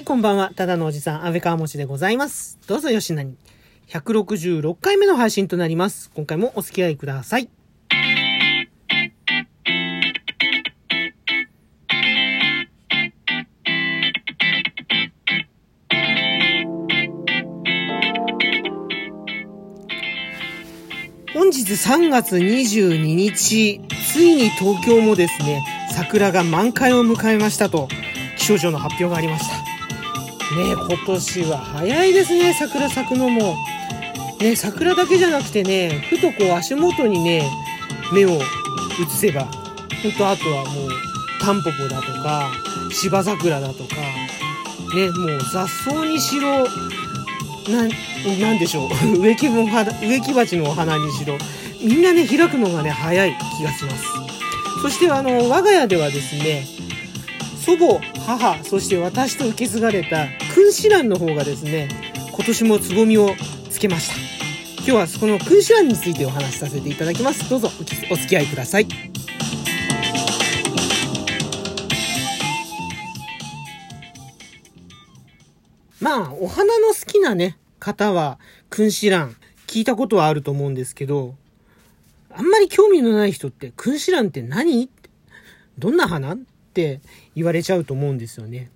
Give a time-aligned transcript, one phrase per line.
[0.00, 0.50] はい、こんばんは。
[0.56, 2.58] ただのおじさん、安倍川もちでございます。
[2.66, 3.36] どうぞよしなに。
[3.88, 6.10] 166回目の配信となります。
[6.14, 7.50] 今回もお付き合いください。
[21.34, 25.62] 本日3月22日、ついに東京もですね、
[25.92, 27.86] 桜が満開を迎えましたと、
[28.38, 29.59] 気象庁の発表がありました。
[30.56, 33.56] ね今年は早いですね、桜咲くのも。
[34.40, 37.48] ね桜だけじゃなくてね、ふとこう足元にね、
[38.12, 38.40] 目を移
[39.10, 40.90] せば、ほんとあとはもう、
[41.40, 42.50] タンポポだとか、
[42.90, 43.96] 芝桜だとか、
[44.94, 46.66] ね、もう雑草にしろ、
[47.68, 48.88] なん、でしょう。
[49.20, 51.38] 植木の花、植木鉢のお花にしろ、
[51.80, 54.04] みんなね、開くのがね、早い気がします。
[54.82, 56.66] そしてあの、我が家ではですね、
[57.60, 61.88] 祖母、母、そして私と受け継がれた君子蘭の方がですね、
[62.32, 63.34] 今年もつぼみを
[63.70, 64.14] つけました。
[64.78, 67.50] 今日はそこの君子蘭についてお話しさせていただきます。
[67.50, 67.70] どうぞ
[68.10, 68.86] お付き合いください。
[76.00, 78.38] まあ、お花の好きなね、方は、
[78.70, 81.34] 君子蘭、聞いたことはあると思うんですけど、
[82.34, 84.88] あんまり興味のない人って、君子蘭って何？
[85.78, 86.38] どんな花？
[86.70, 87.00] って
[87.34, 88.70] 言われちゃうと思うんですよね。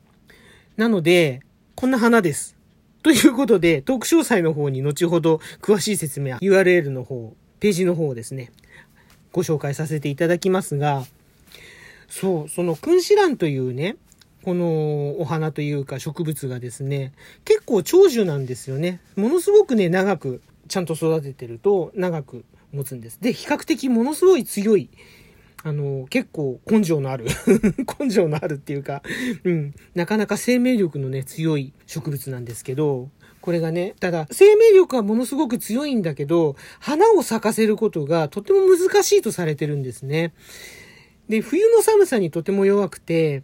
[0.77, 1.41] なので、
[1.77, 2.56] こんな花です。
[3.05, 8.51] ということで、トーク詳細の方に後ほど詳しい説明は URL の方、ページの方をですね、
[9.33, 11.05] ご紹介させていただきますが、
[12.09, 13.97] そう、その君子蘭というね、
[14.42, 17.12] このお花というか植物がですね、
[17.45, 19.01] 結構長寿なんですよね。
[19.14, 23.19] ものすごくね、長くちゃんと育ててると長く持つんです。
[23.20, 24.91] で、比較的ものすごい強い、
[25.67, 27.25] あの、結構根性のある
[27.98, 29.03] 根性のあるっていうか、
[29.45, 33.08] うん、なかなか生命力のね、強い植物なんですけど、
[33.41, 40.35] これがね、ただ、生命力はものすごく強いんだけど、花を咲かせることがとても難しいとされてるんですね。
[41.30, 43.42] で、冬の寒さにとても弱くて、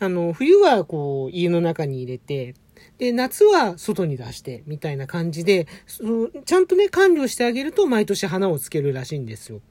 [0.00, 2.54] あの、冬はこう、家の中に入れて、
[2.98, 9.62] で、夏は外に出して、みたいな感じで、そのちゃんとね、管理をしてあげると毎年花をつけるらしいんですよ。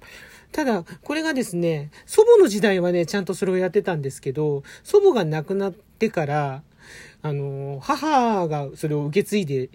[0.54, 6.64] ただ、これがですね、祖母の時代はね、ちゃんとそれをやってたんですけど、祖母が亡くなってから、
[7.24, 9.70] あの、母がそれを受け継いで、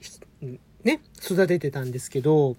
[0.84, 2.56] ね、育ててたんですけど、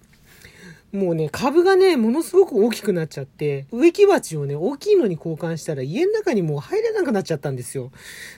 [0.91, 7.91] もうね、株がね、ものすごく大きくなっちゃって、植木鉢をね、大きいのに交換したら家の中にもう入れなくなっちゃったんですよ。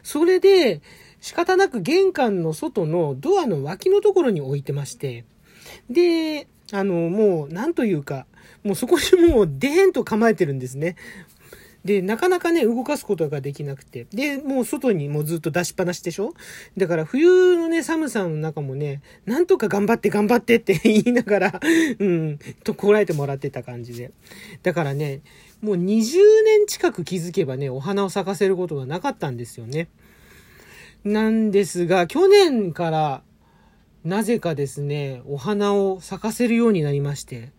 [0.03, 0.81] それで、
[1.22, 5.25] 仕方なく玄関の外のドアの脇のところに置いてまして、
[5.90, 8.25] で、あの、もう、なんというか、
[8.64, 10.96] もうそこにもう、でーんと構えてるんですね。
[11.84, 14.06] で、なかなかね、動かすことができなくて。
[14.14, 16.34] で、もう外にもうずっと出しっぱなしでしょ？
[16.78, 21.60] だから冬のね、寒さの中もね、なんとか頑張って頑張ってって 言いながら、
[21.98, 24.12] うん、とこらえてもらってた感じで。
[24.62, 25.22] だからね、
[25.62, 29.88] もう20年近く気づけばね、お花を咲かせることがなかったんですよね。
[31.04, 33.24] なんですが、去年から、
[34.04, 37.50] なぜかですね、お花を咲かせるようになりまして、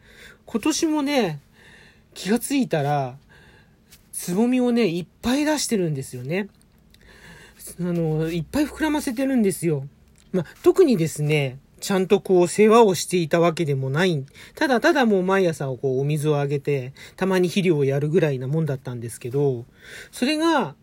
[0.46, 1.40] 今年もね、
[2.14, 3.16] 気がついたら、
[4.12, 6.48] つぼみをね、いっぱい出してるんですよね。
[7.80, 9.86] あの、いっぱい膨らませてるんですよ。
[10.32, 14.24] ま、特にですね、ちゃんとこう世話をしていたわけでもない。
[14.54, 19.64] ただただもう毎朝こうお水をあげて、たまに肥料をやるぐらいなもんだったんですけど、
[20.12, 20.76] それが、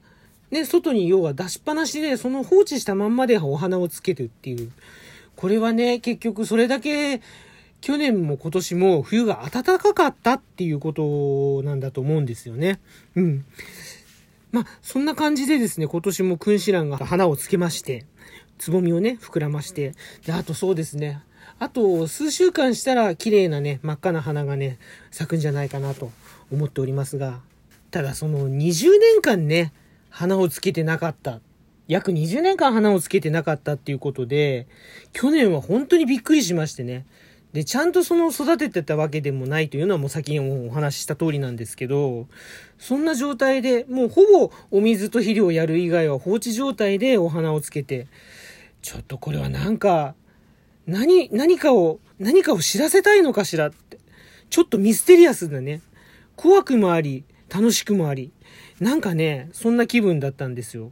[0.52, 4.72] ね、外に要は出しっぱなしで、その放置したまんまでお花をつけるっていう。
[5.38, 7.22] これはね、結局それだけ、
[7.82, 12.80] 去年も今年も冬が暖かかったっていうことなんだと思うんですよね。
[13.16, 13.46] うん。
[14.52, 18.06] まあ、そんな感じでですね、今年も君子蘭が花をつけまして、
[18.58, 19.94] つぼみをね、膨らまして、
[20.26, 21.22] で、あとそうですね、
[21.60, 24.78] あと数週間したら綺麗なね、真っ赤な花がね、
[25.12, 26.12] 咲くんじゃないかなと
[26.52, 27.42] 思っておりますが、
[27.92, 29.74] ただその20年間ね、
[30.10, 31.40] 花をつけてなかった。
[31.88, 34.68] 約20年間花をつけてなかったっていうことで、
[35.12, 37.06] 去年は本当にびっくりしましてね。
[37.54, 42.28] で、ちゃんとその育ててたわけでもないというのはもう先にお話しした通りなんですけど、
[42.78, 48.08] そんな状態で、もうほぼお水と肥料をやる以外は放置状態でお花をつけて、
[48.82, 50.14] ちょっとこれはなんか、
[50.86, 53.98] 何、何かを、何かを知らせたいのかしらって。
[54.50, 55.82] ちょっとミステリアスだね。
[56.36, 58.32] 怖くもあり、楽しくもあり。
[58.80, 60.92] なんかね、そんな気分だったんですよ。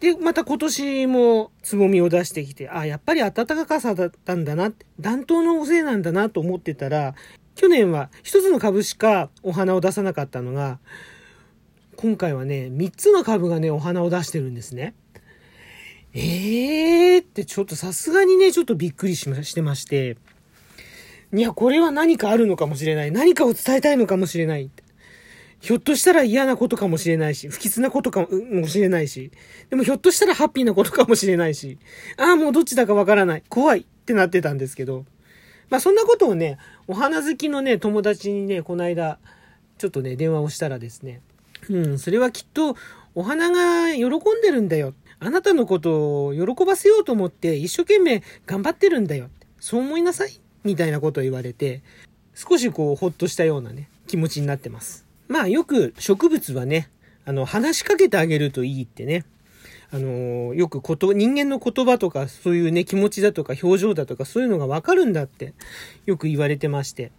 [0.00, 3.32] で、また今年もつぼみを出してきて、あ、やっぱり暖
[3.66, 7.14] かさだったんだな、暖冬のせいなんだなと思ってたら、
[7.54, 10.78] 去年は一つの株しかお花を出さなかったのが、
[11.96, 14.94] 今回はね、三つの株がね、お花を出してるんですね。
[16.14, 20.16] えーってちょっとさすがにね、ちょっとびっくりしましてまして、
[21.32, 23.12] いや、これは何かあるのかもしれない。
[23.12, 24.70] 何かを伝えたいのかもしれない。
[25.62, 29.30] ひょっとしたら嫌なことかもしれないし、不吉なことかもしれないし、
[29.70, 31.78] でもひょっとしたらハッピーなことかもしれないし、
[32.16, 33.44] ああ、もうどっちだかわからない。
[33.48, 35.04] 怖いってなってたんですけど、
[35.70, 39.20] まあそんなことをね、お花好きのね、友達にね、この間、
[39.78, 41.20] ちょっとね、電話をしたらですね、
[41.70, 42.76] うん、それはきっと、
[43.14, 44.10] お花が喜ん
[44.42, 44.94] でるんだよ。
[45.20, 49.30] あなたのことを喜ばせようと思って一生懸命頑張ってるんだよ。
[49.60, 50.40] そう思いなさい。
[50.64, 51.82] みたいなことを言われて、
[52.34, 55.11] 少しこう、ほっとしたようなね、気持ちになってます。
[55.32, 56.90] まあよく植物はね、
[57.24, 59.24] あの、話しかけてあげるといいってね、
[59.90, 65.54] あの、よくこと、人間の言葉とか、そういうね、気持ちだとか、表情だとか、そういうのがわかるんだって、
[66.04, 67.12] よく言われてまして。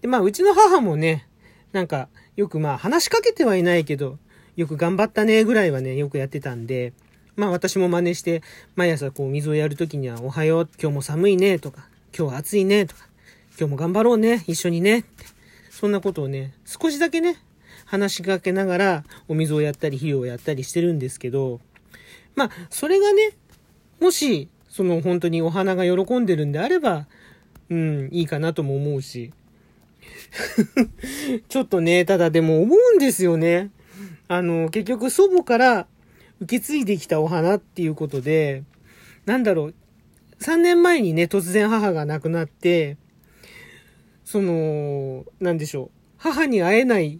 [0.00, 1.26] で、まあ、うちの母もね、
[1.72, 4.18] なんか、よくまあ、話しかけてはいないけど、
[4.56, 6.94] よく頑張ったね、ぐらいはね、よくやってたんで、
[7.36, 8.42] まあ、私も真似して、
[8.76, 11.86] 毎朝こう、水をやるときには、おはよう、今日も寒いね、とか、
[12.16, 13.08] 今日は暑いね、とか、
[13.58, 15.04] 今日も頑張ろうね、一緒にね、
[15.70, 17.36] そんなことをね、少しだけね、
[17.88, 21.60] 話しかけながら、お水をやったり、肥料をやったりしてるんですけど、
[22.36, 23.30] まあ、それがね、
[23.98, 27.06] もし、その本当にお花が喜んでるんであれば、
[27.70, 29.32] うん、いいかなとも思うし。
[31.48, 33.70] ちょっとね、ただでも思うんですよね。
[34.28, 35.86] あの、結局祖母から
[36.40, 38.64] 受け継いできたお花っていうことで、
[39.24, 39.74] なんだろう、
[40.40, 42.98] 3年前にね、突然母が亡くなって、
[44.26, 47.18] その、なんでしょう、母に会えない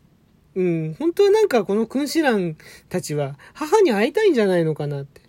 [0.59, 2.57] うん、本当はなんかこの君子蘭
[2.89, 5.21] たちは母に会いたいんじゃないのかなって。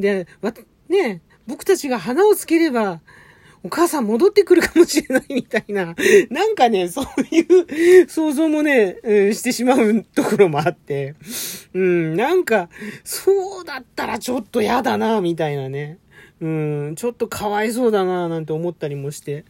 [0.00, 0.52] で、わ、
[0.88, 3.00] ね僕たちが花をつければ、
[3.62, 5.94] お母さん戻ってくるかもしれないみたいな、
[6.28, 11.14] なんかね、そういう想像もね、うん、してしまうところもあって、
[11.72, 12.68] うん、なんか、
[13.04, 15.98] そうだったらちょっと嫌だな、みたいなね。
[16.40, 19.44] うん、ちょっとかわいそうだな、なんて思ったりもして。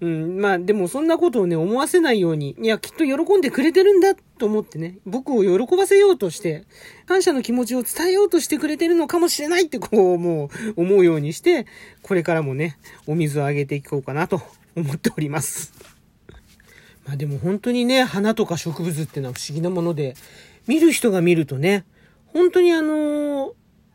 [0.00, 6.64] うん、まあでもそんなことをね、思わせないように、いや、きっと喜んでくれてるんだと思ってね、僕を喜ばせようとして、
[7.06, 11.66] 感謝の気持ちを伝えようとしてくれてるのかもしれないってこう、もう思うようにして、
[12.02, 14.40] これからもね、お水をあげていこうかなと
[14.76, 15.72] 思っております。
[17.04, 20.14] まあでも本当にね、花とか植物ってのは不思議なもので、
[20.68, 21.84] 見る人が見るとね、
[22.26, 23.54] 本当にあの、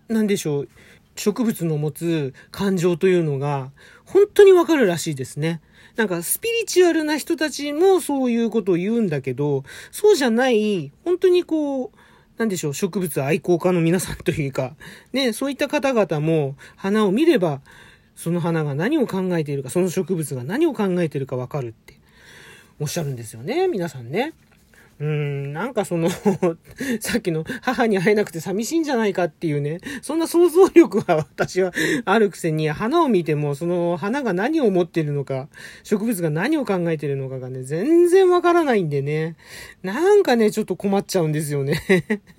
[0.09, 0.69] なんでしょう、
[1.15, 3.71] 植物の持つ感情というのが、
[4.05, 5.61] 本当にわかるらしいですね。
[5.95, 11.91] なんかスピリチュアルな人たちもそういうことを言うんだけど、そうじゃない、本当にこう、
[12.37, 14.75] なんでしょう、植物愛好家の皆さんというか、
[15.11, 17.61] ね、そういった方々も花を見れば、
[18.15, 21.99] その花が何を考えているか、その植物が何を考えているかわかるって
[22.79, 24.33] おっしゃるんですよね、皆さんね。
[24.99, 26.09] うん、なんかその
[27.01, 31.73] さっきの母に会えなくて寂しいんじゃないかっていうね、そんな想像力は私は
[32.05, 35.49] あるくせに、花を見ても、その花が何を思ってるのか、
[35.83, 39.35] 植物が何を考えてるのかがね、全然わからないんでね、
[39.81, 41.81] なんかね、ちょっと困っちゃうんですよね。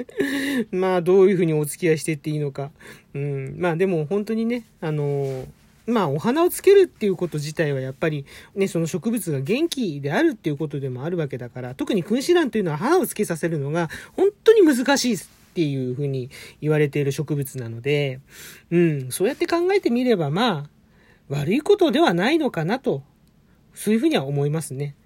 [0.70, 2.70] まあ、どういうふうにお付き合いしてっていいのか。
[3.14, 5.46] うん、まあでも本当にね、あのー
[5.86, 15.18] まあ、お花をつけるっていうこと自体はやっぱりね、その植物が元気であるっていうことでもあるわけだから、特に君子蘭というのは花をつけさせるのが本当に難しいっ
[15.54, 18.20] ていうふうに言われている植物なので、
[18.70, 20.70] うん、そうやって考えてみればまあ、
[21.28, 23.02] 悪いことではないのかなと、
[23.74, 24.96] そういうふうには思いますね。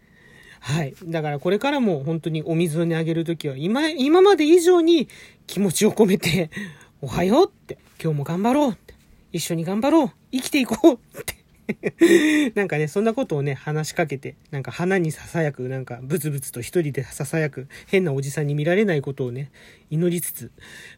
[0.61, 0.95] はい。
[1.05, 5.09] だからこれからも本当にお水をねあげるときは今、今まで以上に
[5.47, 6.51] 気持ちを込めて、
[7.01, 8.95] おはようって、今日も頑張ろうって、
[9.33, 10.11] 一緒に頑張ろう。
[10.33, 11.19] 生きていこう。
[11.19, 11.39] って。
[12.55, 19.51] なんかね、そんなことをね、話しかけて、なんか花に囁く、なんかブツブツと一人で囁く、変なおじさんに見られないことをね、
[19.91, 20.51] 祈りつつ、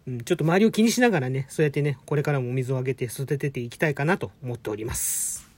[0.07, 5.50] うん、ちょっと周りを気にしながらね、そうやってね、これからもお水をあげて育てていきたいかなと思っております。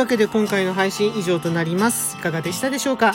[0.00, 2.16] わけで今回の配信以上となります。
[2.16, 3.12] いかがでしたでしょうか？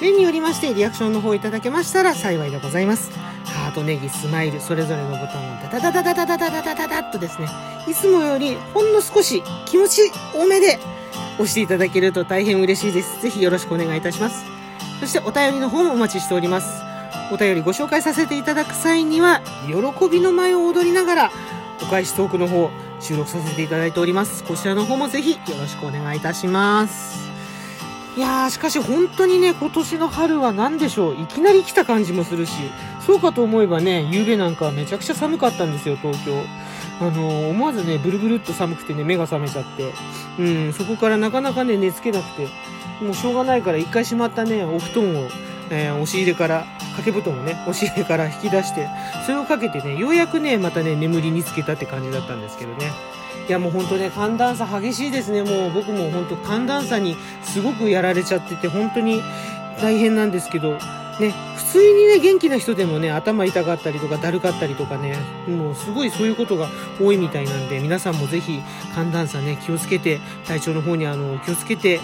[0.00, 3.12] 例によりましてリアクションの方いただけましたら幸いでございます。
[3.44, 7.46] ハート、ネギ、スマイル、それぞれのボタンをダダダダダダダダダダダッとですね、
[7.86, 10.80] いつもよりほんの少し気持ち多めで
[11.34, 13.22] 押していただけると大変嬉しいです。
[13.22, 14.44] ぜひよろしくお願いいたします。
[14.98, 16.82] そしてお便りの方もお待ちしております。
[17.30, 21.30] お便りご紹介させていただく際には、喜びの舞を踊りながら、
[21.80, 22.70] お返しトークの方、
[23.04, 24.42] 収録させていただいております。
[24.44, 27.30] こちらの方もぜひよろしくお願いいたします。
[28.16, 31.20] いやー、しかし本当にね、今年の春は何でしょう。
[31.20, 32.52] いきなり来た感じもするし、
[33.04, 36.42] そうかと思えばね、夕べなんかめちゃくちゃ寒かったんですよ、東京。
[37.00, 39.92] あの思わずね、ブルブルっと寒くてね、目が覚めちゃって、
[40.38, 42.48] うん、そこからなかなかね、寝つけなくて、
[43.02, 45.28] もうしょうがないから一回しまったね、お布団を、
[45.70, 46.66] えー、押し入れから、
[46.96, 48.88] 掛け布団をね、押し入れから引き出して、
[49.26, 52.92] それをかけてね、ようやくね、またね、眠りにつけたって感じだったんですけどね。
[53.48, 55.42] いやもう本当ね、寒暖差激しいですね。
[55.42, 59.22] もう僕も本当寒暖差にすごくやられちゃってて、本当に
[59.80, 60.78] 大変なんですけど、
[61.20, 65.16] ね、普通にね、元気な人でもね、頭痛かったりとか、だるかったりとかね、
[65.46, 66.68] もうすごいそういうことが
[67.00, 68.62] 多いみたいなんで、皆さんもぜひ
[68.94, 72.00] 寒暖差ね、気をつけて、体調の方にあの、気をつけて、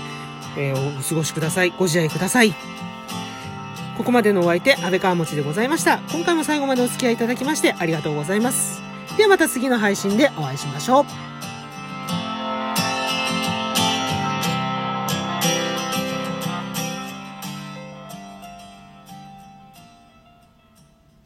[0.59, 1.73] えー、お過ごしください。
[1.79, 2.55] ご自愛ください。
[4.01, 5.99] ここまでのお相手、安倍川持でございました。
[6.11, 8.81] 今回も最後までお付き合いいただきましてありがとうございます。
[9.19, 11.30] ではまた次の配信でお会いしましょう。